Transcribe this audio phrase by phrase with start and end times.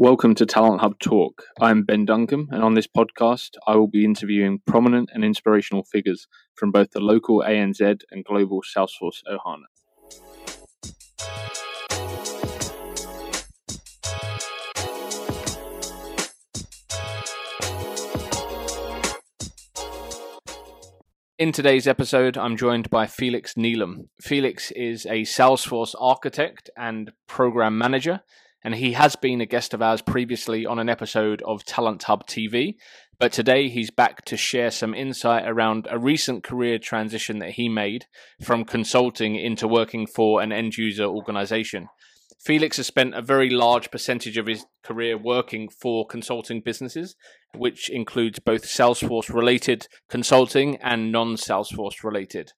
[0.00, 1.42] Welcome to Talent Hub Talk.
[1.60, 6.28] I'm Ben Duncan, and on this podcast, I will be interviewing prominent and inspirational figures
[6.54, 9.64] from both the local ANZ and global Salesforce Ohana.
[21.40, 24.06] In today's episode, I'm joined by Felix Neelam.
[24.20, 28.20] Felix is a Salesforce architect and program manager
[28.64, 32.26] and he has been a guest of ours previously on an episode of Talent Hub
[32.26, 32.74] TV.
[33.18, 37.68] But today he's back to share some insight around a recent career transition that he
[37.68, 38.06] made
[38.42, 41.88] from consulting into working for an end user organization.
[42.40, 47.16] Felix has spent a very large percentage of his career working for consulting businesses,
[47.56, 52.52] which includes both Salesforce related consulting and non Salesforce related.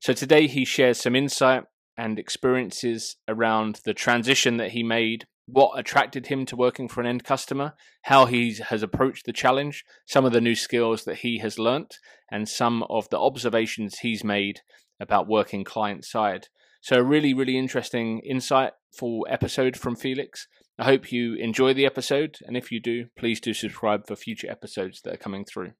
[0.00, 1.64] So today he shares some insight
[1.96, 7.06] and experiences around the transition that he made, what attracted him to working for an
[7.06, 11.38] end customer, how he has approached the challenge, some of the new skills that he
[11.38, 11.98] has learnt,
[12.30, 14.60] and some of the observations he's made
[14.98, 16.48] about working client side.
[16.80, 20.46] So, a really, really interesting, insightful episode from Felix.
[20.78, 24.50] I hope you enjoy the episode, and if you do, please do subscribe for future
[24.50, 25.72] episodes that are coming through.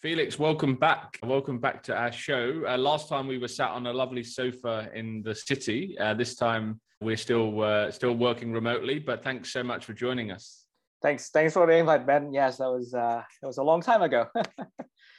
[0.00, 1.18] Felix, welcome back.
[1.24, 2.62] Welcome back to our show.
[2.68, 5.98] Uh, last time we were sat on a lovely sofa in the city.
[5.98, 10.30] Uh, this time we're still uh, still working remotely, but thanks so much for joining
[10.30, 10.66] us.
[11.02, 12.32] Thanks, thanks for the invite, Ben.
[12.32, 14.26] Yes, that was uh, it was a long time ago.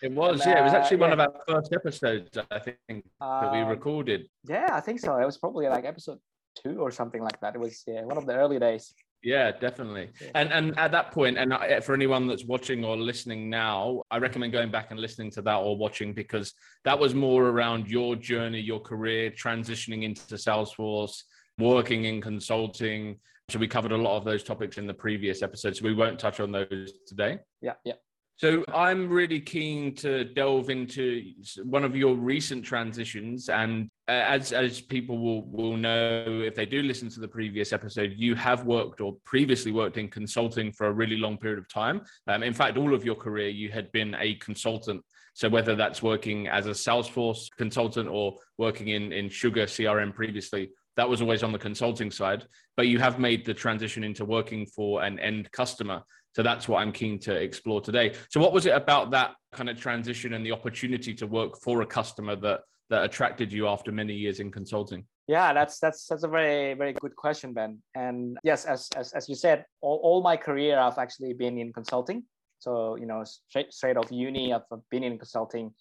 [0.02, 0.62] it was, and, yeah.
[0.62, 1.24] It was actually one uh, yeah.
[1.26, 4.30] of our first episodes, I think, that we um, recorded.
[4.48, 5.18] Yeah, I think so.
[5.18, 6.20] It was probably like episode
[6.56, 7.54] two or something like that.
[7.54, 8.94] It was yeah, one of the early days.
[9.22, 10.12] Yeah, definitely.
[10.34, 11.54] And and at that point, and
[11.84, 15.58] for anyone that's watching or listening now, I recommend going back and listening to that
[15.58, 16.54] or watching because
[16.86, 21.24] that was more around your journey, your career, transitioning into Salesforce,
[21.58, 23.18] working in consulting.
[23.50, 25.76] So we covered a lot of those topics in the previous episode.
[25.76, 27.40] So we won't touch on those today.
[27.62, 27.94] Yeah, yeah.
[28.40, 31.34] So I'm really keen to delve into
[31.66, 36.66] one of your recent transitions, and uh, as as people will will know if they
[36.66, 40.88] do listen to the previous episode, you have worked or previously worked in consulting for
[40.88, 42.00] a really long period of time.
[42.28, 45.04] Um, in fact, all of your career you had been a consultant.
[45.34, 50.70] So whether that's working as a Salesforce consultant or working in in Sugar CRM previously,
[50.96, 52.46] that was always on the consulting side.
[52.78, 56.04] But you have made the transition into working for an end customer.
[56.36, 58.14] So that's what I'm keen to explore today.
[58.30, 61.82] So what was it about that kind of transition and the opportunity to work for
[61.82, 65.06] a customer that that attracted you after many years in consulting?
[65.28, 67.80] Yeah, that's that's that's a very very good question, Ben.
[67.96, 71.72] And yes, as as, as you said, all, all my career I've actually been in
[71.74, 72.24] consulting.
[72.60, 75.72] So you know, straight straight off uni, I've been in consulting,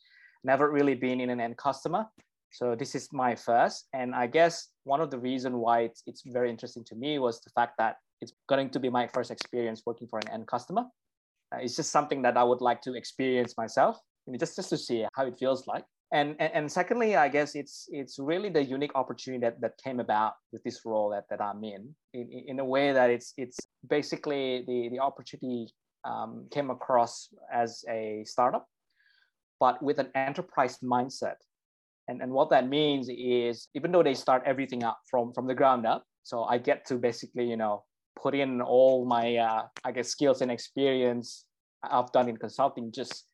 [0.45, 2.07] never really been in an end customer.
[2.51, 6.23] So this is my first, and I guess one of the reason why it's, it's
[6.27, 9.83] very interesting to me was the fact that it's going to be my first experience
[9.87, 10.85] working for an end customer.
[11.53, 14.71] Uh, it's just something that I would like to experience myself, you know, just just
[14.71, 15.85] to see how it feels like.
[16.13, 20.01] And, and and secondly, I guess it's it's really the unique opportunity that, that came
[20.01, 23.59] about with this role that, that I'm in, in, in a way that it's it's
[23.89, 25.69] basically the the opportunity
[26.05, 28.67] um, came across as a startup,
[29.61, 31.37] but with an enterprise mindset.
[32.09, 35.55] And, and what that means is even though they start everything up from, from the
[35.55, 37.85] ground up, so I get to basically, you know,
[38.23, 41.45] put in all my, uh, I guess, skills and experience
[41.83, 43.27] I've done in consulting, just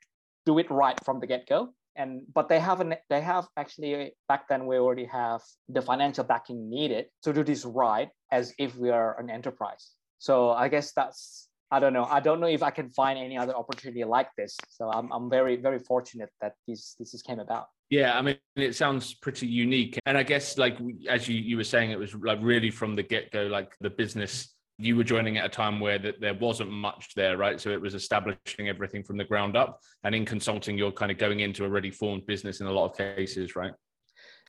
[0.46, 1.70] do it right from the get go.
[1.96, 2.94] And but they haven't.
[3.08, 7.64] They have actually back then we already have the financial backing needed to do this
[7.64, 9.92] right, as if we are an enterprise.
[10.18, 12.04] So I guess that's I don't know.
[12.04, 14.56] I don't know if I can find any other opportunity like this.
[14.70, 17.66] So I'm, I'm very, very fortunate that this this came about.
[17.90, 20.78] Yeah, I mean, it sounds pretty unique, and I guess like
[21.08, 23.90] as you you were saying, it was like really from the get go, like the
[23.90, 24.53] business.
[24.78, 27.60] You were joining at a time where that there wasn't much there, right?
[27.60, 29.80] So it was establishing everything from the ground up.
[30.02, 32.90] And in consulting, you're kind of going into a already formed business in a lot
[32.90, 33.72] of cases, right?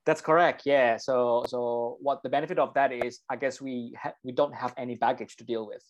[0.06, 0.64] That's correct.
[0.66, 0.98] Yeah.
[0.98, 4.74] So so what the benefit of that is, I guess we ha- we don't have
[4.78, 5.84] any baggage to deal with.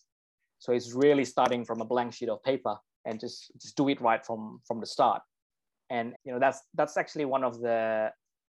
[0.58, 4.00] So it's really starting from a blank sheet of paper and just just do it
[4.00, 5.22] right from from the start
[5.90, 8.10] and you know that's that's actually one of the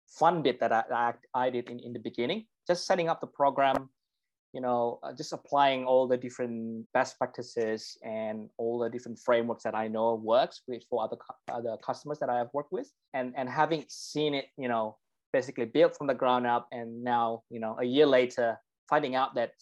[0.08, 3.26] fun bit that I, I, I did in, in the beginning just setting up the
[3.28, 3.88] program
[4.52, 9.62] you know uh, just applying all the different best practices and all the different frameworks
[9.62, 11.16] that i know works with for other
[11.52, 14.96] other customers that i have worked with and and having seen it you know
[15.32, 18.58] basically built from the ground up and now you know a year later
[18.88, 19.52] finding out that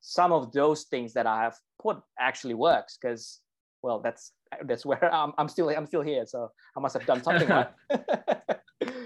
[0.00, 3.40] some of those things that i have put actually works because
[3.82, 4.32] well that's
[4.64, 7.68] that's where I'm, I'm still I'm still here so I must have done something right.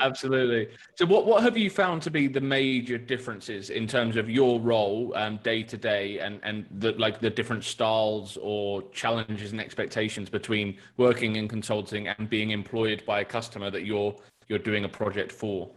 [0.05, 0.69] Absolutely.
[0.97, 4.61] So, what, what have you found to be the major differences in terms of your
[4.61, 9.61] role um, day to day and, and the, like the different styles or challenges and
[9.61, 14.15] expectations between working in consulting and being employed by a customer that you're,
[14.49, 15.71] you're doing a project for?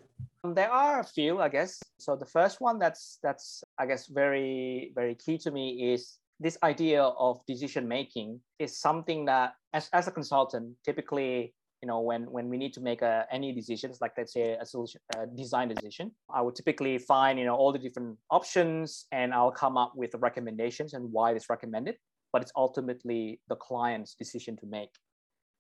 [0.44, 1.82] There are a few, I guess.
[1.98, 6.58] So the first one that's that's I guess very very key to me is this
[6.64, 12.24] idea of decision making is something that as, as a consultant typically you know when
[12.32, 15.00] when we need to make a, any decisions like let's say a solution
[15.36, 19.78] design decision i would typically find you know all the different options and i'll come
[19.78, 21.96] up with recommendations and why it's recommended
[22.34, 24.92] but it's ultimately the client's decision to make.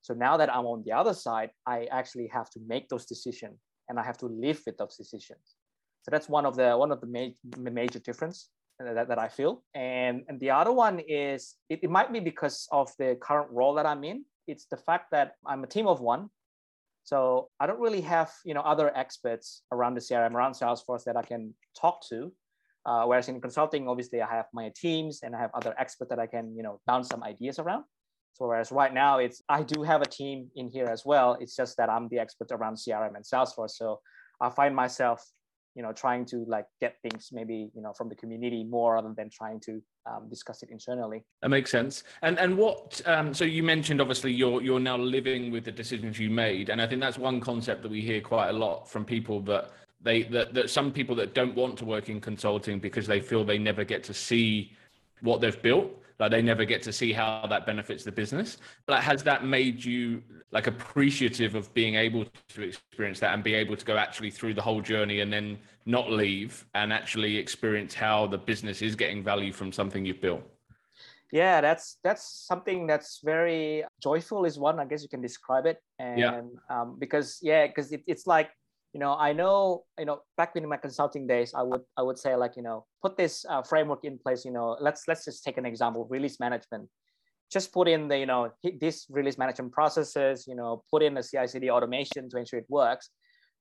[0.01, 3.57] So now that i'm on the other side i actually have to make those decisions
[3.89, 5.55] and i have to live with those decisions.
[6.03, 8.49] So that's one of the one of the ma- major difference
[8.81, 9.63] uh, that, that i feel.
[9.73, 13.73] And and the other one is it, it might be because of the current role
[13.75, 16.29] that i'm in it's the fact that I'm a team of one.
[17.03, 21.15] So I don't really have you know other experts around the CRM around Salesforce that
[21.15, 22.31] I can talk to.
[22.85, 26.19] Uh, whereas in consulting, obviously I have my teams and I have other experts that
[26.19, 27.83] I can you know bounce some ideas around.
[28.33, 31.37] So whereas right now it's I do have a team in here as well.
[31.39, 33.71] It's just that I'm the expert around CRM and Salesforce.
[33.71, 33.99] So
[34.39, 35.25] I find myself
[35.77, 39.13] you know trying to like get things maybe you know from the community more rather
[39.15, 41.23] than trying to um, discuss it internally.
[41.43, 42.03] That makes sense.
[42.23, 46.17] And and what um, so you mentioned obviously you're you're now living with the decisions
[46.17, 49.05] you made and i think that's one concept that we hear quite a lot from
[49.05, 49.71] people that
[50.01, 53.43] they that, that some people that don't want to work in consulting because they feel
[53.43, 54.71] they never get to see
[55.21, 58.57] what they've built like they never get to see how that benefits the business.
[58.85, 63.53] But has that made you like appreciative of being able to experience that and be
[63.53, 67.93] able to go actually through the whole journey and then not leave and actually experience
[67.93, 70.43] how the business is getting value from something you've built?
[71.31, 75.77] Yeah that's that's something that's very joyful is one i guess you can describe it.
[75.99, 76.41] And yeah.
[76.69, 78.49] Um, because yeah because it, it's like
[78.93, 82.17] you know i know you know back in my consulting days i would i would
[82.17, 85.43] say like you know put this uh, framework in place you know let's let's just
[85.43, 86.87] take an example release management.
[87.49, 88.51] Just put in the you know
[88.81, 93.09] this release management processes you know put in the ci/cd automation to ensure it works.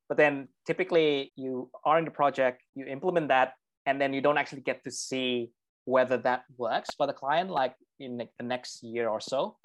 [0.09, 3.53] But then typically you are in the project you implement that
[3.87, 5.51] and then you don't actually get to see
[5.85, 9.57] whether that works for the client like in the next year or so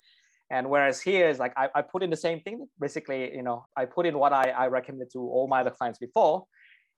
[0.51, 2.68] and whereas here is like I, I put in the same thing.
[2.80, 5.98] Basically, you know, I put in what I, I recommended to all my other clients
[5.98, 6.45] before.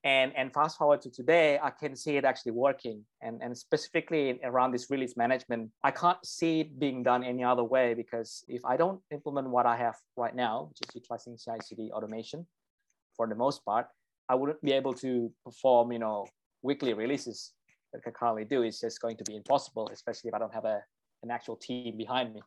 [0.03, 3.05] And, and fast forward to today, I can see it actually working.
[3.21, 7.63] And, and specifically around this release management, I can't see it being done any other
[7.63, 11.91] way because if I don't implement what I have right now, which is utilizing CI/CD
[11.93, 12.45] automation
[13.15, 13.85] for the most part,
[14.27, 16.25] I wouldn't be able to perform, you know,
[16.63, 17.53] weekly releases
[17.93, 18.63] that I currently do.
[18.63, 20.81] It's just going to be impossible, especially if I don't have a,
[21.21, 22.41] an actual team behind me.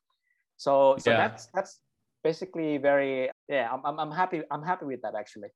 [0.56, 1.16] So so yeah.
[1.16, 1.80] that's that's
[2.24, 3.70] basically very yeah.
[3.72, 5.48] I'm, I'm I'm happy I'm happy with that actually.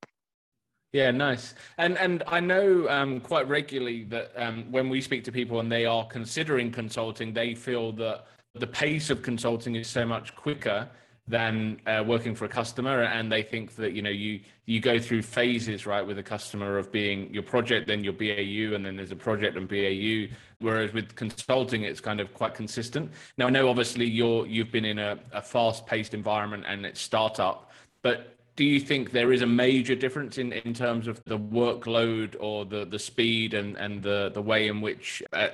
[0.93, 1.55] Yeah, nice.
[1.79, 5.71] And and I know um, quite regularly that um, when we speak to people and
[5.71, 10.89] they are considering consulting, they feel that the pace of consulting is so much quicker
[11.31, 14.99] than uh, working for a customer and they think that you know you you go
[14.99, 18.97] through phases right with a customer of being your project then your BAU and then
[18.97, 23.51] there's a project and BAU whereas with consulting it's kind of quite consistent now I
[23.51, 27.71] know obviously you're you've been in a, a fast paced environment and it's startup
[28.03, 32.35] but do you think there is a major difference in, in terms of the workload
[32.41, 35.49] or the, the speed and, and the, the way in which uh,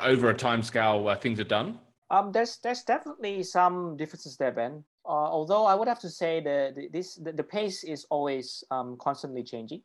[0.00, 1.78] over a time scale uh, things are done?
[2.10, 4.84] Um, there's there's definitely some differences there, Ben.
[5.10, 8.62] Uh, although I would have to say that the this the, the pace is always
[8.70, 9.82] um, constantly changing,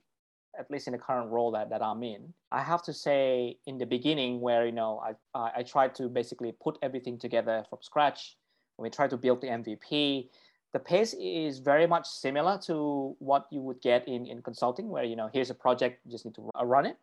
[0.59, 2.31] at least in the current role that, that I'm in.
[2.51, 6.09] I have to say in the beginning where you know I I, I tried to
[6.09, 8.37] basically put everything together from scratch.
[8.75, 10.29] When we try to build the MVP,
[10.73, 15.05] the pace is very much similar to what you would get in, in consulting, where
[15.05, 16.97] you know here's a project, you just need to run it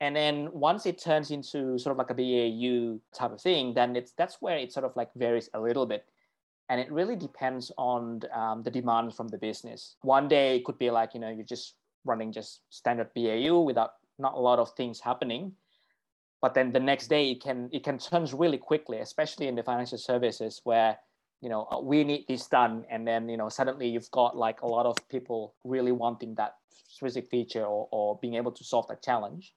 [0.00, 3.94] and then once it turns into sort of like a BAU type of thing, then
[3.94, 6.04] it's that's where it sort of like varies a little bit.
[6.68, 9.96] And it really depends on um, the demand from the business.
[10.02, 13.92] One day it could be like, you know, you're just running just standard BAU without
[14.18, 15.52] not a lot of things happening.
[16.40, 19.62] But then the next day it can it can turn really quickly, especially in the
[19.62, 20.98] financial services where
[21.40, 24.62] you know uh, we need this done and then you know suddenly you've got like
[24.62, 26.54] a lot of people really wanting that
[26.88, 29.52] specific feature or, or being able to solve that challenge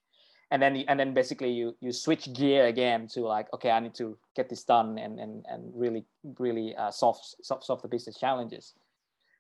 [0.52, 3.94] and then and then basically you you switch gear again to like okay i need
[3.94, 6.06] to get this done and and, and really
[6.38, 8.74] really uh, solve, solve solve the business challenges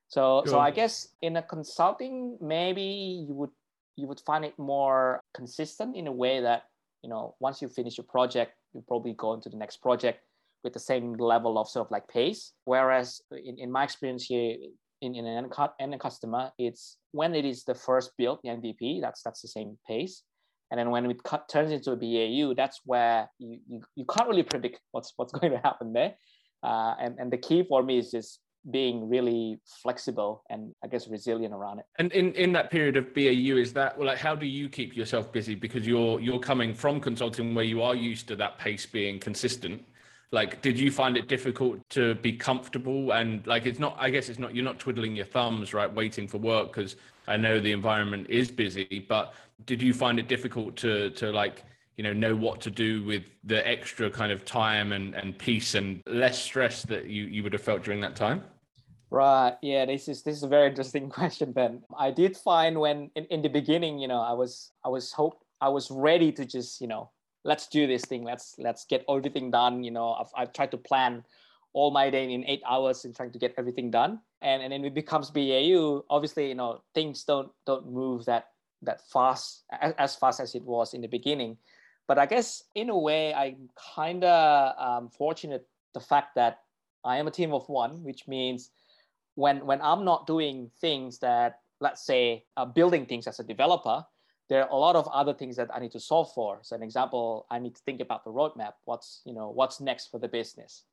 [0.07, 0.53] so sure.
[0.53, 3.51] so i guess in a consulting maybe you would
[3.95, 6.63] you would find it more consistent in a way that
[7.03, 10.19] you know once you finish your project you probably go into the next project
[10.63, 14.57] with the same level of sort of like pace whereas in, in my experience here
[15.01, 15.49] in, in an
[15.79, 19.77] end customer, it's when it is the first build, the MVP, that's that's the same
[19.87, 20.23] pace.
[20.69, 24.27] And then when it cut, turns into a BAU, that's where you, you, you can't
[24.27, 26.15] really predict what's what's going to happen there.
[26.63, 31.07] Uh, and, and the key for me is just being really flexible and I guess
[31.07, 31.85] resilient around it.
[31.99, 34.95] And in, in that period of BAU, is that well, like how do you keep
[34.95, 38.85] yourself busy because you're you're coming from consulting where you are used to that pace
[38.85, 39.83] being consistent.
[40.31, 43.95] Like, did you find it difficult to be comfortable and like it's not?
[43.97, 44.53] I guess it's not.
[44.53, 48.51] You're not twiddling your thumbs, right, waiting for work because I know the environment is
[48.51, 49.05] busy.
[49.07, 49.33] But
[49.65, 51.63] did you find it difficult to to like
[51.95, 55.75] you know know what to do with the extra kind of time and and peace
[55.75, 58.43] and less stress that you you would have felt during that time?
[59.09, 59.55] Right.
[59.61, 61.83] Yeah, this is this is a very interesting question, Ben.
[61.97, 65.41] I did find when in, in the beginning, you know, I was I was hope
[65.61, 67.09] I was ready to just, you know,
[67.47, 68.23] let's do this thing.
[68.23, 69.83] Let's let's get everything done.
[69.83, 71.23] You know, I've I've tried to plan
[71.73, 74.19] all my day in eight hours and trying to get everything done.
[74.41, 76.03] And and then it becomes BAU.
[76.09, 78.49] Obviously, you know, things don't don't move that
[78.83, 81.57] that fast as, as fast as it was in the beginning.
[82.07, 86.59] But I guess in a way, I'm kind of um, fortunate the fact that
[87.03, 88.69] I am a team of one, which means
[89.35, 94.05] when when I'm not doing things that let's say uh, building things as a developer,
[94.49, 96.59] there are a lot of other things that I need to solve for.
[96.61, 98.73] So an example, I need to think about the roadmap.
[98.85, 100.83] What's you know what's next for the business.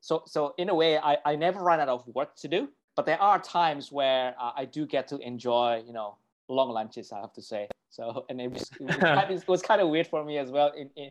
[0.00, 2.68] So so in a way, I, I never run out of work to do.
[2.96, 6.16] But there are times where uh, I do get to enjoy you know
[6.48, 7.12] long lunches.
[7.12, 7.68] I have to say.
[7.90, 10.38] So and it was, it was, kind, of, it was kind of weird for me
[10.38, 10.72] as well.
[10.76, 11.10] In, in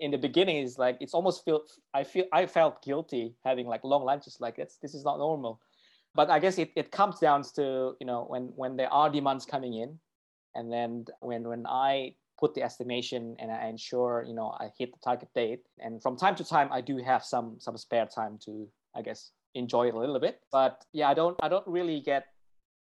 [0.00, 1.60] in, the beginning, it's like it's almost feel
[1.94, 4.38] I feel I felt guilty having like long lunches.
[4.40, 5.60] Like it's this is not normal
[6.16, 9.44] but I guess it, it comes down to you know when when there are demands
[9.44, 9.98] coming in,
[10.56, 14.92] and then when when I put the estimation and I ensure you know I hit
[14.92, 18.38] the target date, and from time to time I do have some some spare time
[18.46, 20.40] to I guess enjoy it a little bit.
[20.52, 22.26] But yeah, I don't I don't really get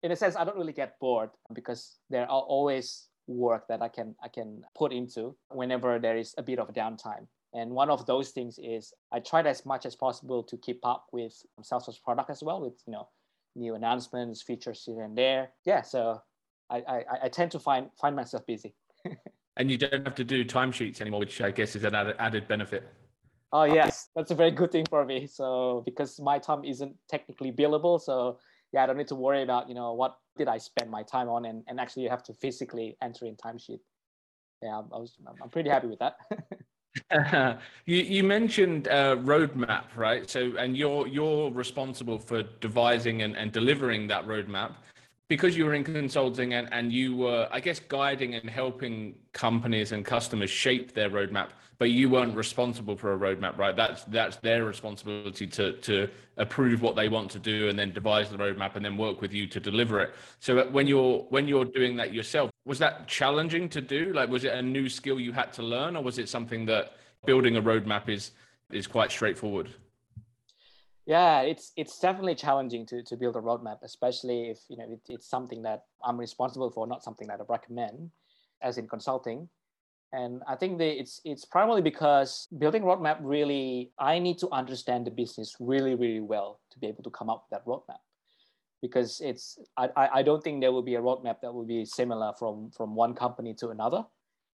[0.03, 3.87] in a sense I don't really get bored because there are always work that I
[3.87, 7.27] can I can put into whenever there is a bit of downtime.
[7.53, 11.07] And one of those things is I tried as much as possible to keep up
[11.11, 13.09] with Salesforce product as well, with you know
[13.55, 15.51] new announcements, features here and there.
[15.65, 16.21] Yeah, so
[16.71, 18.73] I I, I tend to find find myself busy.
[19.57, 22.47] and you don't have to do timesheets anymore, which I guess is an added, added
[22.47, 22.83] benefit.
[23.53, 25.27] Oh yes, that's a very good thing for me.
[25.27, 28.39] So because my time isn't technically billable, so
[28.71, 31.27] yeah, I don't need to worry about you know what did I spend my time
[31.27, 33.81] on, and, and actually you have to physically enter in timesheet.
[34.61, 36.15] Yeah, I was I'm pretty happy with that.
[37.85, 40.29] you, you mentioned uh, roadmap, right?
[40.29, 44.75] So, and you're you're responsible for devising and, and delivering that roadmap
[45.31, 49.93] because you were in consulting and, and you were, I guess, guiding and helping companies
[49.93, 53.73] and customers shape their roadmap, but you weren't responsible for a roadmap, right?
[53.73, 58.29] That's that's their responsibility to to approve what they want to do and then devise
[58.29, 60.13] the roadmap and then work with you to deliver it.
[60.39, 64.11] So when you're when you're doing that yourself, was that challenging to do?
[64.11, 66.97] Like, was it a new skill you had to learn, or was it something that
[67.25, 68.31] building a roadmap is
[68.69, 69.69] is quite straightforward?
[71.05, 75.01] Yeah, it's it's definitely challenging to, to build a roadmap, especially if you know it,
[75.09, 78.11] it's something that I'm responsible for, not something that I recommend,
[78.61, 79.49] as in consulting.
[80.13, 85.07] And I think that it's it's primarily because building roadmap really I need to understand
[85.07, 88.01] the business really really well to be able to come up with that roadmap
[88.81, 92.33] because it's I, I don't think there will be a roadmap that will be similar
[92.37, 94.03] from from one company to another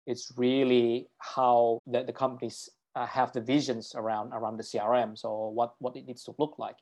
[0.06, 5.28] it's really how the, the companies uh, have the visions around around the crm so
[5.58, 6.78] what what it needs to look like.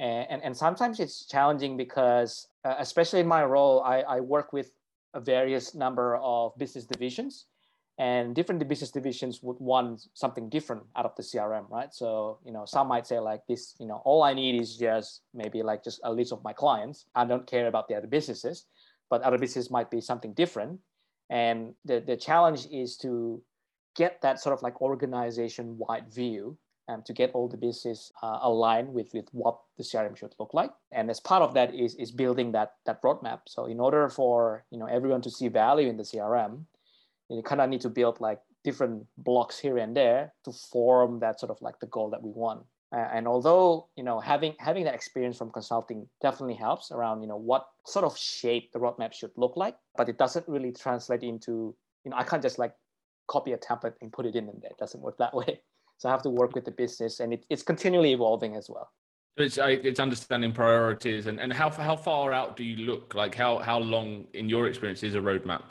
[0.00, 4.52] And and, and sometimes it's challenging because uh, especially in my role I, I work
[4.52, 4.70] with
[5.14, 7.46] a various number of business divisions
[7.98, 11.92] and different business divisions would want something different out of the crm right?
[11.94, 15.22] So you know some might say like this you know all i need is just
[15.32, 17.06] maybe like just a list of my clients.
[17.14, 18.66] I don't care about the other businesses
[19.10, 20.80] but other businesses might be something different.
[21.30, 23.42] And the, the challenge is to
[23.96, 26.56] get that sort of like organization wide view
[26.88, 30.54] and to get all the business uh, aligned with, with what the crm should look
[30.54, 30.70] like.
[30.92, 33.40] And as part of that is, is building that, that roadmap.
[33.46, 36.64] So in order for you know everyone to see value in the crm
[37.28, 41.40] you kind of need to build like different blocks here and there to form that
[41.40, 42.64] sort of like the goal that we want.
[42.92, 47.36] And although you know having having that experience from consulting definitely helps around you know
[47.36, 51.74] what sort of shape the roadmap should look like but it doesn't really translate into
[52.04, 52.72] you know i can't just like
[53.28, 55.60] copy a template and put it in and it doesn't work that way.
[55.98, 58.90] So i have to work with the business and it, it's continually evolving as well.
[59.38, 63.14] It's it's understanding priorities and, and how how far out do you look?
[63.14, 65.64] Like how how long in your experience is a roadmap?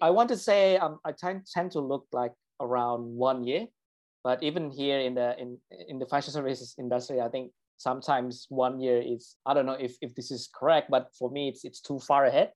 [0.00, 3.66] I want to say um, I tend, tend to look like around one year,
[4.24, 8.78] but even here in the in in the financial services industry, I think sometimes one
[8.78, 11.80] year is i don't know if, if this is correct but for me it's it's
[11.80, 12.52] too far ahead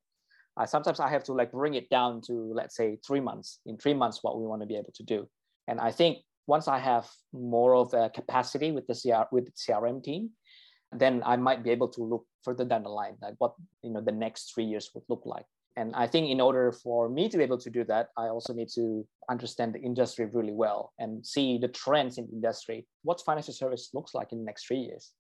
[0.57, 3.61] uh, sometimes i have to like bring it down to let's say three months.
[3.67, 5.29] In three months what we want to be able to do.
[5.69, 9.53] And i think once i have more of a capacity with the CR, with the
[9.53, 10.31] crm team
[10.93, 14.01] then i might be able to look further down the line like what you know
[14.01, 15.47] the next three years would look like.
[15.77, 18.53] And i think in order for me to be able to do that i also
[18.53, 23.21] need to understand the industry really well and see the trends in the industry what
[23.21, 25.13] financial service looks like in the next three years.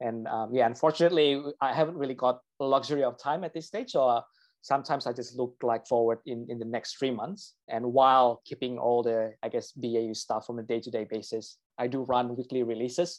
[0.00, 1.28] And um, yeah unfortunately
[1.60, 4.22] i haven't really got luxury of time at this stage so uh,
[4.66, 8.78] sometimes i just look like forward in, in the next three months and while keeping
[8.78, 13.10] all the i guess bau stuff on a day-to-day basis i do run weekly releases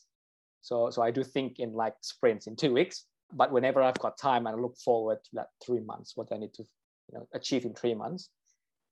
[0.62, 4.18] so so i do think in like sprints in two weeks but whenever I've got
[4.18, 7.66] time, I look forward to that three months, what I need to you know, achieve
[7.66, 8.30] in three months.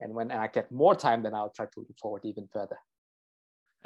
[0.01, 2.77] And when I get more time, then I'll try to look forward even further.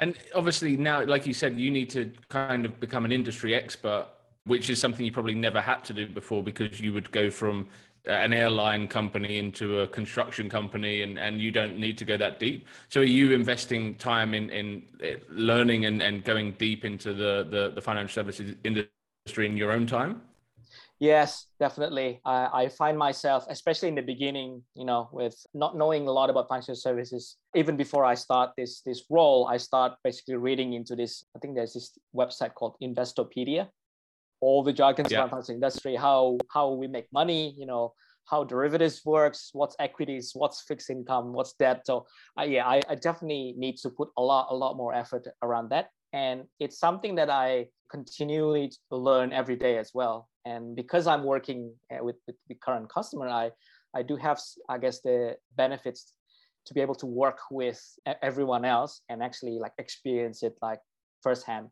[0.00, 4.06] And obviously now, like you said, you need to kind of become an industry expert,
[4.44, 7.68] which is something you probably never had to do before because you would go from
[8.06, 12.38] an airline company into a construction company and, and you don't need to go that
[12.38, 12.66] deep.
[12.88, 17.46] So are you investing time in, in eh, learning and, and going deep into the,
[17.50, 20.22] the, the financial services industry in your own time?
[21.00, 22.20] Yes, definitely.
[22.26, 26.28] I, I find myself, especially in the beginning, you know, with not knowing a lot
[26.28, 27.38] about financial services.
[27.54, 31.24] Even before I start this this role, I start basically reading into this.
[31.34, 33.68] I think there's this website called Investopedia,
[34.40, 35.20] all the jargons yeah.
[35.20, 37.92] around financial industry, how how we make money, you know,
[38.26, 41.82] how derivatives works, what's equities, what's fixed income, what's debt.
[41.86, 42.06] So
[42.38, 45.70] uh, yeah, I, I definitely need to put a lot a lot more effort around
[45.70, 51.24] that, and it's something that I continually learn every day as well and because i'm
[51.24, 53.50] working uh, with, with the current customer i
[53.94, 56.12] i do have i guess the benefits
[56.66, 57.82] to be able to work with
[58.22, 60.80] everyone else and actually like experience it like
[61.22, 61.68] firsthand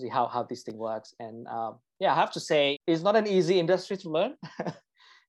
[0.00, 1.14] see how how this thing works.
[1.18, 4.34] And um, yeah i have to say it's not an easy industry to learn.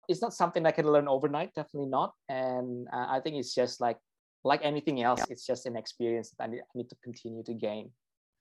[0.10, 2.14] It's not something i can learn overnight definitely not.
[2.28, 3.98] And uh, i think it's just like
[4.44, 7.54] like anything else it's just an experience that I need, I need to continue to
[7.54, 7.92] gain.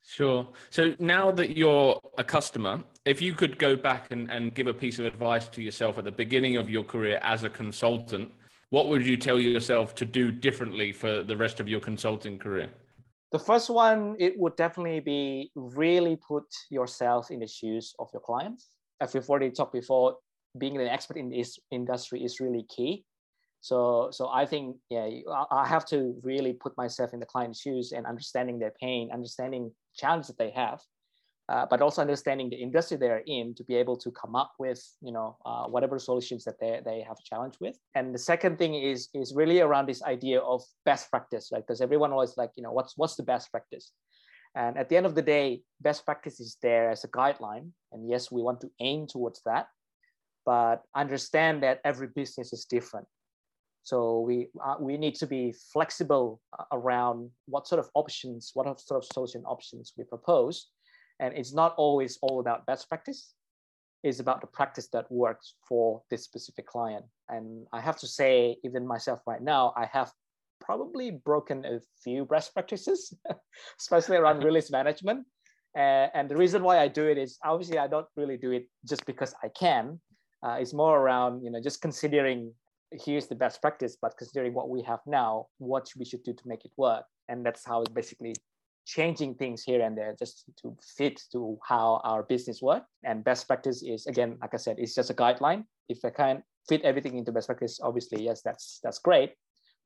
[0.03, 0.49] Sure.
[0.71, 4.75] So now that you're a customer, if you could go back and, and give a
[4.75, 8.31] piece of advice to yourself at the beginning of your career as a consultant,
[8.71, 12.71] what would you tell yourself to do differently for the rest of your consulting career?
[13.33, 18.21] The first one, it would definitely be really put yourself in the shoes of your
[18.21, 18.71] clients.
[19.01, 20.17] As we've already talked before,
[20.59, 23.05] being an expert in this industry is really key.
[23.61, 25.09] So, so I think, yeah,
[25.51, 29.71] I have to really put myself in the client's shoes and understanding their pain, understanding
[29.95, 30.81] challenges that they have,
[31.51, 34.81] uh, but also understanding the industry they're in to be able to come up with,
[35.03, 37.77] you know, uh, whatever solutions that they, they have a challenge with.
[37.97, 41.67] And the second thing is is really around this idea of best practice, right?
[41.67, 43.91] Because everyone always like, you know, what's what's the best practice?
[44.55, 47.71] And at the end of the day, best practice is there as a guideline.
[47.91, 49.67] And yes, we want to aim towards that,
[50.47, 53.09] but understand that every business is different
[53.83, 58.67] so we uh, we need to be flexible uh, around what sort of options, what
[58.81, 60.69] sort of solution options we propose,
[61.21, 63.35] and it's not always all about best practice.
[64.03, 67.05] It's about the practice that works for this specific client.
[67.29, 70.11] And I have to say, even myself right now, I have
[70.61, 73.15] probably broken a few best practices,
[73.81, 75.27] especially around release management.
[75.77, 78.67] Uh, and the reason why I do it is obviously I don't really do it
[78.89, 80.01] just because I can.
[80.43, 82.53] Uh, it's more around you know just considering
[82.93, 86.43] here's the best practice, but considering what we have now, what we should do to
[86.49, 87.05] make it work.
[87.29, 88.35] And that's how it basically
[88.87, 92.85] changing things here and there just to fit to how our business work.
[93.05, 95.65] And best practice is again, like I said, it's just a guideline.
[95.89, 99.35] If I can't fit everything into best practice, obviously, yes, that's that's great.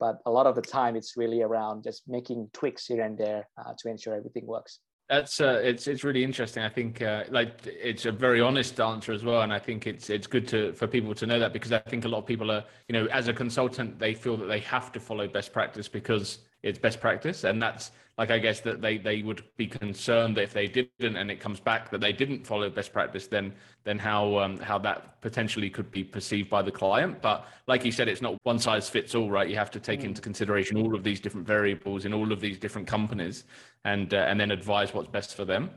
[0.00, 3.48] But a lot of the time, it's really around just making tweaks here and there
[3.58, 4.80] uh, to ensure everything works.
[5.08, 6.62] That's uh, it's it's really interesting.
[6.62, 10.08] I think uh, like it's a very honest answer as well, and I think it's
[10.08, 12.50] it's good to for people to know that because I think a lot of people
[12.50, 15.88] are you know as a consultant they feel that they have to follow best practice
[15.88, 20.36] because it's best practice, and that's like I guess that they they would be concerned
[20.36, 23.52] that if they didn't and it comes back that they didn't follow best practice, then
[23.82, 27.20] then how um, how that potentially could be perceived by the client.
[27.20, 29.48] But like you said, it's not one size fits all, right?
[29.48, 30.04] You have to take mm.
[30.04, 33.44] into consideration all of these different variables in all of these different companies,
[33.84, 35.70] and uh, and then advise what's best for them.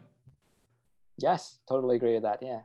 [1.17, 2.39] Yes, totally agree with that.
[2.43, 2.61] Yeah.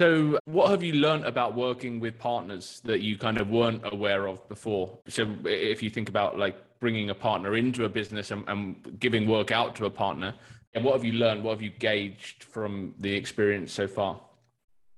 [0.00, 4.28] So, what have you learned about working with partners that you kind of weren't aware
[4.28, 4.98] of before?
[5.08, 9.28] So, if you think about like bringing a partner into a business and, and giving
[9.28, 10.34] work out to a partner,
[10.72, 11.44] and what have you learned?
[11.44, 14.18] What have you gauged from the experience so far?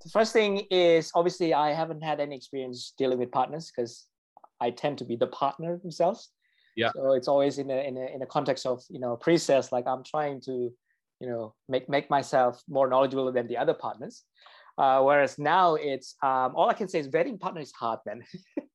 [0.05, 4.07] The first thing is obviously I haven't had any experience dealing with partners because
[4.61, 6.31] I tend to be the partner themselves.
[6.77, 6.93] Yeah.
[6.95, 9.89] So it's always in a in a in a context of you know pre-sales, like
[9.89, 10.71] I'm trying to
[11.19, 14.23] you know make make myself more knowledgeable than the other partners
[14.79, 18.23] uh, whereas now it's um, all I can say is vetting partner is hard, man.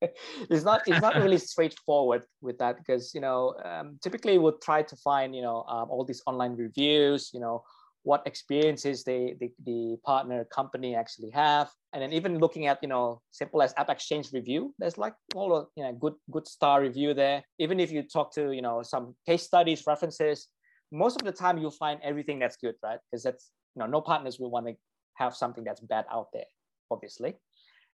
[0.50, 4.82] it's not it's not really straightforward with that because you know um, typically we'll try
[4.82, 7.62] to find you know um, all these online reviews, you know
[8.04, 11.68] what experiences they, the, the partner company actually have.
[11.92, 15.54] And then even looking at you know simple as app exchange review there's like all
[15.54, 17.42] of you know good good star review there.
[17.58, 20.48] Even if you talk to you know some case studies references
[20.90, 22.98] most of the time you'll find everything that's good right?
[23.10, 24.74] Because that's you know no partners will want to
[25.18, 26.46] have something that's bad out there,
[26.90, 27.34] obviously.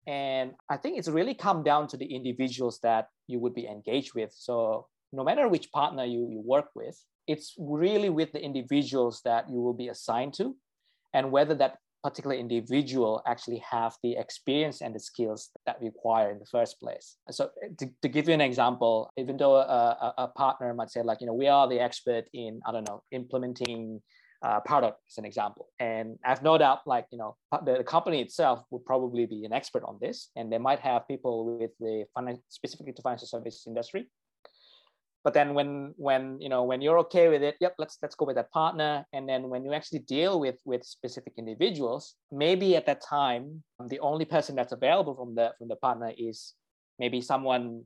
[0.06, 4.14] And I think it's really come down to the individuals that you would be engaged
[4.14, 4.32] with.
[4.36, 9.48] So no matter which partner you, you work with, it's really with the individuals that
[9.48, 10.56] you will be assigned to
[11.14, 16.32] and whether that particular individual actually have the experience and the skills that we require
[16.32, 17.16] in the first place.
[17.30, 21.02] So to, to give you an example, even though a, a, a partner might say
[21.02, 24.02] like, you know, we are the expert in, I don't know, implementing
[24.42, 25.68] uh, product as an example.
[25.78, 29.52] And I've no doubt, like you know, the, the, company itself would probably be an
[29.52, 33.64] expert on this, and they might have people with the finance, specifically to financial services
[33.66, 34.08] industry.
[35.24, 38.24] But then when when you know when you're okay with it, yep, let's let's go
[38.24, 39.06] with that partner.
[39.12, 44.00] And then when you actually deal with with specific individuals, maybe at that time the
[44.00, 46.54] only person that's available from the from the partner is
[46.98, 47.84] maybe someone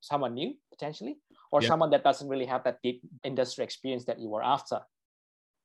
[0.00, 1.16] someone new potentially
[1.52, 1.68] or yep.
[1.68, 4.80] someone that doesn't really have that deep industry experience that you were after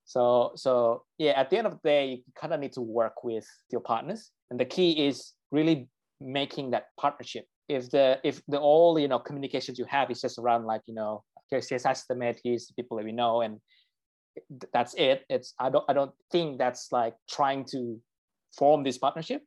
[0.06, 3.24] so so yeah, at the end of the day, you kind of need to work
[3.24, 7.46] with your partners, and the key is really making that partnership.
[7.70, 10.94] If the if the all you know communications you have is just around like you
[10.94, 13.60] know here's his estimate, here's the people that we know, and
[14.74, 15.24] that's it.
[15.30, 18.00] It's I don't I don't think that's like trying to
[18.58, 19.44] form this partnership.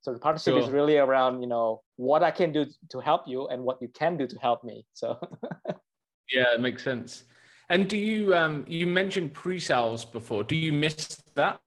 [0.00, 0.62] So the partnership sure.
[0.62, 3.88] is really around you know what I can do to help you and what you
[3.88, 4.86] can do to help me.
[4.94, 5.18] So
[6.32, 7.24] yeah, it makes sense.
[7.70, 10.42] And do you um, you mentioned pre-sales before?
[10.42, 11.60] Do you miss that?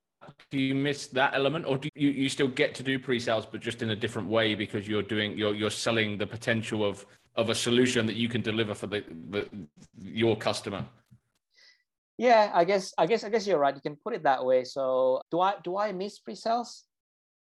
[0.49, 3.61] Do you miss that element, or do you, you still get to do pre-sales, but
[3.61, 7.49] just in a different way because you're doing you're you're selling the potential of of
[7.49, 9.47] a solution that you can deliver for the, the
[9.99, 10.85] your customer?
[12.17, 13.75] Yeah, I guess I guess I guess you're right.
[13.75, 14.63] You can put it that way.
[14.63, 16.85] So do I do I miss pre-sales?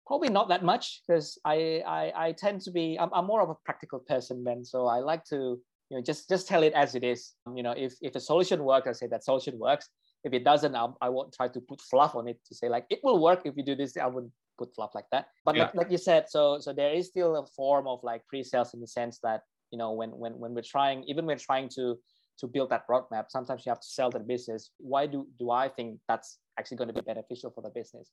[0.05, 3.49] Probably not that much because I, I I tend to be I'm, I'm more of
[3.49, 4.63] a practical person, Ben.
[4.63, 7.33] So I like to you know just just tell it as it is.
[7.45, 9.89] Um, you know if if a solution works i say that solution works.
[10.23, 12.85] If it doesn't I'll, i won't try to put fluff on it to say like
[12.89, 13.95] it will work if you do this.
[13.97, 15.27] I wouldn't put fluff like that.
[15.45, 15.63] But yeah.
[15.63, 18.81] like, like you said so so there is still a form of like pre-sales in
[18.81, 21.97] the sense that you know when when when we're trying even when trying to
[22.39, 24.71] to build that roadmap sometimes you have to sell the business.
[24.77, 28.11] Why do do i think that's actually going to be beneficial for the business?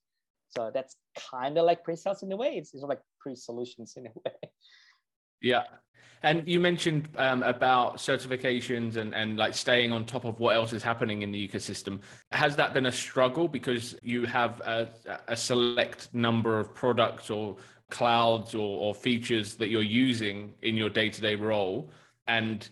[0.51, 0.97] So that's
[1.31, 2.57] kind of like pre-sales in a way.
[2.59, 4.51] It's, it's like pre-solutions in a way
[5.45, 5.63] yeah.
[6.23, 10.73] And you mentioned um, about certifications and, and like staying on top of what else
[10.73, 12.01] is happening in the ecosystem.
[12.33, 14.89] Has that been a struggle because you have a,
[15.29, 17.57] a select number of products or
[17.91, 21.91] clouds or, or features that you're using in your day to day role?
[22.27, 22.67] And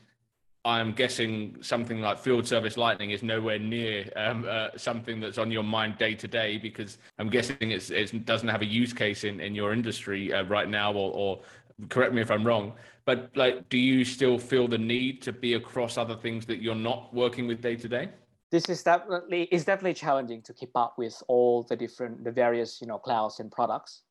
[0.65, 5.51] I'm guessing something like field service lightning is nowhere near um, uh, something that's on
[5.51, 9.41] your mind day to day because I'm guessing it doesn't have a use case in,
[9.41, 11.41] in your industry uh, right now or, or
[11.89, 12.73] correct me if I'm wrong,
[13.05, 16.75] but like, do you still feel the need to be across other things that you're
[16.75, 18.11] not working with day to day?
[18.51, 22.81] This is definitely is definitely challenging to keep up with all the different the various
[22.81, 24.03] you know clouds and products.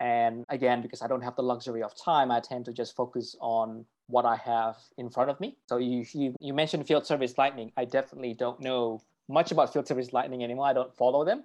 [0.00, 3.36] And again, because I don't have the luxury of time, I tend to just focus
[3.40, 5.56] on what I have in front of me.
[5.68, 7.70] So you you, you mentioned field service lightning.
[7.76, 10.66] I definitely don't know much about field service lightning anymore.
[10.66, 11.44] I don't follow them.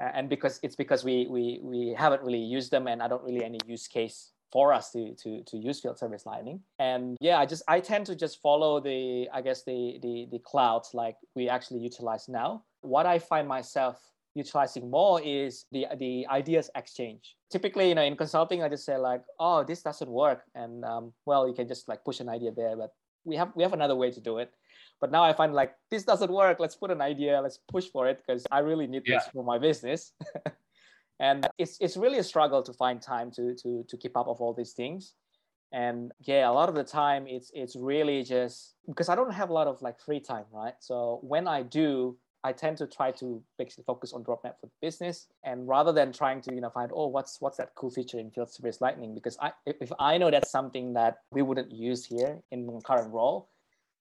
[0.00, 3.44] and because it's because we we we haven't really used them and I don't really
[3.44, 6.60] any use case for us to, to, to use field service lightning.
[6.78, 10.38] And yeah i just i tend to just follow the i guess the, the the
[10.38, 12.64] clouds like we actually utilize now.
[12.80, 14.00] What i find myself
[14.34, 17.36] utilizing more is the the ideas exchange.
[17.50, 20.42] Typically you know in consulting i just say like oh this doesn't work.
[20.54, 22.90] And um, well you can just like push an idea there but
[23.24, 24.50] we have we have another way to do it.
[25.00, 26.58] But now i find like this doesn't work.
[26.58, 27.40] Let's put an idea.
[27.40, 29.18] Let's push for it because i really need yeah.
[29.18, 30.12] this for my business
[31.20, 34.40] and it's it's really a struggle to find time to to to keep up of
[34.40, 35.14] all these things.
[35.72, 39.50] And yeah a lot of the time it's it's really just because i don't have
[39.50, 40.72] a lot of like free time right?
[40.80, 44.78] So when i do i tend to try to basically focus on dropnet for the
[44.80, 48.18] business and rather than trying to you know find oh what's what's that cool feature
[48.18, 49.14] in field service lightning?
[49.14, 53.50] Because i if i know that's something that we wouldn't use here in current role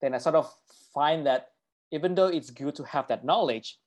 [0.02, 0.50] then i sort of
[0.94, 1.50] find that
[1.92, 3.78] even though it's good to have that knowledge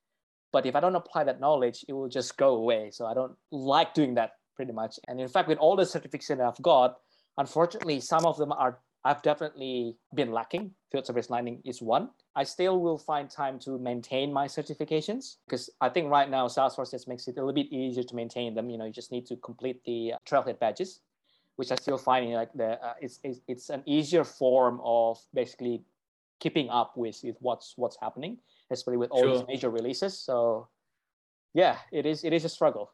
[0.53, 2.91] but if I don't apply that knowledge, it will just go away.
[2.91, 4.99] So I don't like doing that pretty much.
[5.09, 6.99] And in fact, with all the certificates that I've got,
[7.39, 10.73] unfortunately, some of them are I've definitely been lacking.
[10.93, 12.11] Field service lightning is one.
[12.37, 16.91] I still will find time to maintain my certifications because I think right now Salesforce
[16.91, 18.69] just makes it a little bit easier to maintain them.
[18.69, 21.01] You know, you just need to complete the uh, Trailhead badges,
[21.57, 25.83] which I still find like the uh, it's, it's it's an easier form of basically
[26.39, 28.39] keeping up with, with what's what's happening,
[28.71, 29.39] especially with all sure.
[29.39, 30.19] these major releases.
[30.19, 30.69] So
[31.55, 32.93] yeah, it is it is a struggle.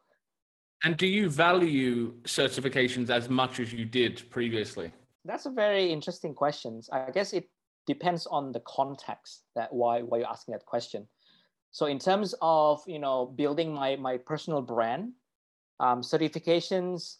[0.84, 4.92] And do you value certifications as much as you did previously?
[5.24, 6.80] That's a very interesting question.
[6.92, 7.48] I guess it
[7.86, 11.06] depends on the context that why why you're asking that question.
[11.72, 15.12] So in terms of you know building my my personal brand,
[15.80, 17.16] um, certifications,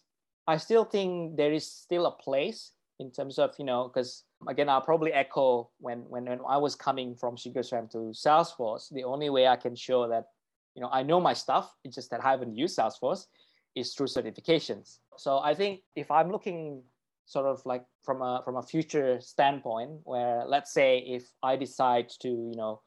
[0.47, 4.69] I still think there is still a place in terms of you know because again
[4.69, 9.05] I'll probably echo when when when I was coming from Sugar CRM to Salesforce, the
[9.05, 10.27] only way I can show that
[10.75, 13.27] you know I know my stuff, it's just that I haven't used Salesforce,
[13.75, 14.99] is through certifications.
[15.17, 16.83] So I think if I'm looking
[17.27, 22.09] sort of like from a from a future standpoint, where let's say if I decide
[22.21, 22.81] to you know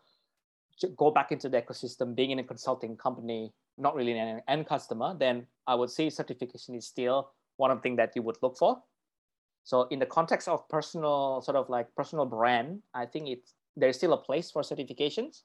[0.95, 5.15] go back into the ecosystem, being in a consulting company, not really an end customer,
[5.17, 8.57] then I would say certification is still one of the things that you would look
[8.57, 8.81] for.
[9.69, 13.97] So in the context of personal sort of like personal brand, I think it's there's
[13.97, 15.43] still a place for certifications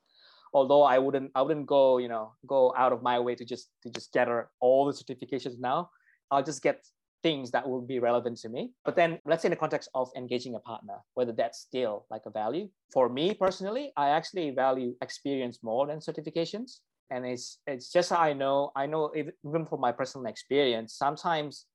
[0.55, 3.69] although I wouldn't I wouldn't go you know go out of my way to just
[3.83, 5.91] to just gather all the certifications now.
[6.31, 6.87] I'll just get
[7.23, 8.73] things that will be relevant to me.
[8.85, 12.23] But then let's say in the context of engaging a partner, whether that's still like
[12.27, 12.69] a value.
[12.93, 16.81] For me personally, I actually value experience more than certifications.
[17.11, 21.67] And it's it's just I know I know even from my personal experience, sometimes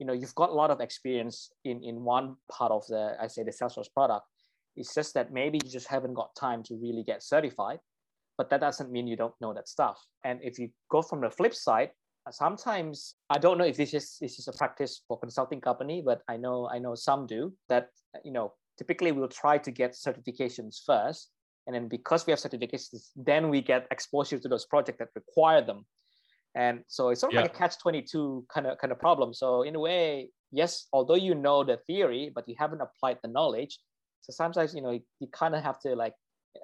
[0.00, 3.28] you know you've got a lot of experience in in one part of the I
[3.28, 4.26] say the Salesforce product.
[4.76, 7.80] It's just that maybe you just haven't got time to really get certified
[8.40, 10.02] but that doesn't mean you don't know that stuff.
[10.24, 11.90] And if you go from the flip side,
[12.30, 16.22] sometimes I don't know if this is this is a practice for consulting company, but
[16.26, 17.88] I know I know some do that.
[18.24, 21.28] You know, typically we'll try to get certifications first,
[21.66, 25.60] and then because we have certifications, then we get exposure to those projects that require
[25.60, 25.84] them.
[26.54, 27.42] And so it's sort of yeah.
[27.42, 29.32] like a catch twenty two kind of kind of problem.
[29.32, 33.28] So in a way, yes, although you know the theory, but you haven't applied the
[33.28, 33.78] knowledge.
[34.22, 36.14] So sometimes you know you kind of have to like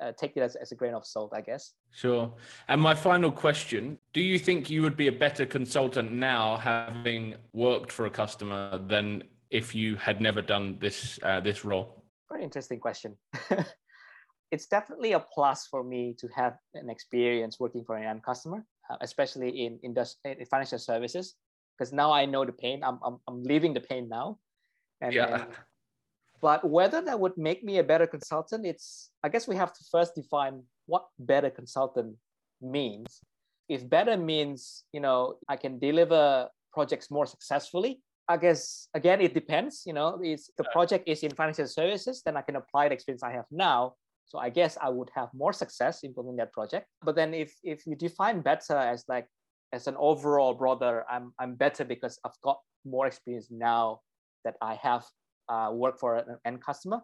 [0.00, 1.72] uh, take it as, as a grain of salt, I guess.
[1.92, 2.32] Sure.
[2.68, 7.34] And my final question Do you think you would be a better consultant now having
[7.52, 12.04] worked for a customer than if you had never done this, uh, this role?
[12.30, 13.16] Very interesting question.
[14.50, 18.64] it's definitely a plus for me to have an experience working for an end customer,
[18.90, 19.94] uh, especially in, in,
[20.24, 21.34] in financial services,
[21.76, 22.82] because now I know the pain.
[22.82, 24.38] I'm, I'm, I'm living the pain now.
[25.00, 25.42] And, yeah.
[25.42, 25.46] and
[26.40, 29.84] but whether that would make me a better consultant, it's I guess we have to
[29.90, 32.16] first define what better consultant
[32.60, 33.20] means.
[33.68, 39.34] If better means, you know, I can deliver projects more successfully, I guess again it
[39.34, 39.82] depends.
[39.86, 43.22] You know, if the project is in financial services, then I can apply the experience
[43.22, 43.94] I have now.
[44.26, 46.86] So I guess I would have more success implementing that project.
[47.02, 49.26] But then if if you define better as like
[49.72, 54.00] as an overall brother, I'm I'm better because I've got more experience now
[54.44, 55.04] that I have
[55.48, 57.00] uh, work for an end customer?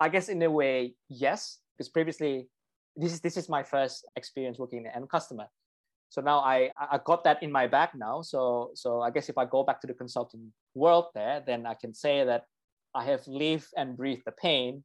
[0.00, 2.48] I guess in a way, yes, because previously
[2.96, 5.46] this is this is my first experience working in an end customer.
[6.08, 8.22] So now I I got that in my back now.
[8.22, 11.74] So so I guess if I go back to the consulting world there, then I
[11.74, 12.44] can say that
[12.94, 14.84] I have lived and breathed the pain,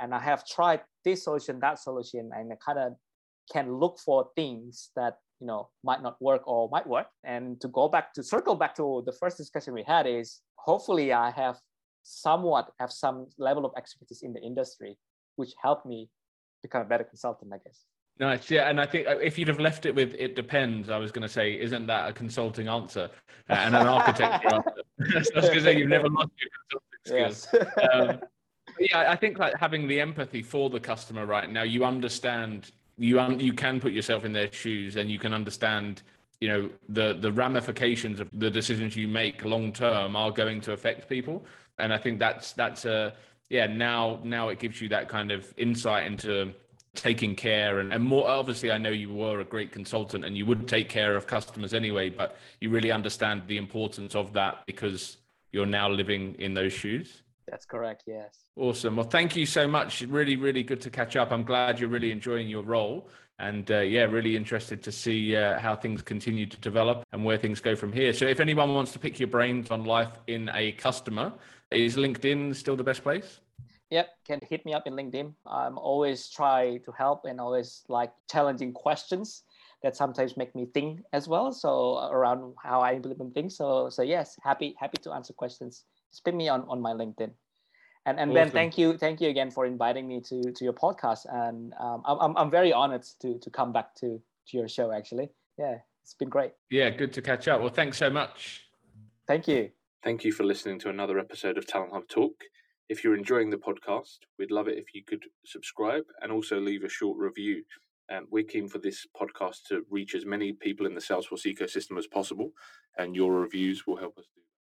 [0.00, 2.92] and I have tried this solution, that solution, and I kind of
[3.52, 7.06] can look for things that you know might not work or might work.
[7.24, 11.12] And to go back to circle back to the first discussion we had is hopefully
[11.12, 11.56] I have
[12.02, 14.96] somewhat have some level of expertise in the industry,
[15.36, 16.08] which helped me
[16.62, 17.84] become a better consultant, I guess.
[18.18, 20.96] Nice, yeah, and I think uh, if you'd have left it with "it depends," I
[20.96, 23.10] was going to say, isn't that a consulting answer
[23.50, 24.72] uh, and an architecture answer?
[25.36, 26.50] I was going to say you've never lost your
[27.04, 27.48] consulting skills.
[27.52, 27.88] Yes.
[27.92, 28.20] um,
[28.78, 33.20] yeah, I think like having the empathy for the customer right now, you understand you
[33.20, 36.02] un- you can put yourself in their shoes and you can understand
[36.40, 40.72] you know the the ramifications of the decisions you make long term are going to
[40.72, 41.44] affect people.
[41.78, 43.14] And I think that's that's a
[43.48, 46.52] yeah now now it gives you that kind of insight into
[46.94, 50.46] taking care and, and more obviously i know you were a great consultant and you
[50.46, 55.18] would take care of customers anyway but you really understand the importance of that because
[55.52, 60.02] you're now living in those shoes that's correct yes awesome well thank you so much
[60.02, 63.80] really really good to catch up i'm glad you're really enjoying your role and uh,
[63.80, 67.76] yeah really interested to see uh, how things continue to develop and where things go
[67.76, 71.32] from here so if anyone wants to pick your brains on life in a customer
[71.70, 73.40] is LinkedIn still the best place?
[73.90, 75.32] Yep, can hit me up in LinkedIn.
[75.46, 79.42] I'm always try to help and always like challenging questions
[79.82, 81.52] that sometimes make me think as well.
[81.52, 83.56] So around how I implement things.
[83.56, 85.84] So so yes, happy happy to answer questions.
[86.16, 87.30] Just ping me on on my LinkedIn.
[88.06, 88.34] And and awesome.
[88.34, 91.26] Ben, thank you, thank you again for inviting me to to your podcast.
[91.28, 94.92] And um, I'm I'm very honored to to come back to to your show.
[94.92, 96.52] Actually, yeah, it's been great.
[96.70, 97.60] Yeah, good to catch up.
[97.60, 98.62] Well, thanks so much.
[99.26, 99.70] Thank you.
[100.02, 102.44] Thank you for listening to another episode of Talent Hub Talk.
[102.88, 106.84] If you're enjoying the podcast, we'd love it if you could subscribe and also leave
[106.84, 107.64] a short review.
[108.10, 111.98] Um, we're keen for this podcast to reach as many people in the Salesforce ecosystem
[111.98, 112.52] as possible,
[112.96, 114.45] and your reviews will help us do.